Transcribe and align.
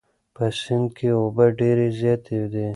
په 0.35 0.45
سیند 0.61 0.87
کې 0.97 1.09
اوبه 1.19 1.45
ډېرې 1.59 1.87
زیاتې 1.99 2.39
دي. 2.53 2.67